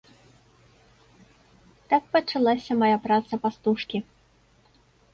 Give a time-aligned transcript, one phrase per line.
[1.93, 4.07] Так пачалася мая праца пастушкі.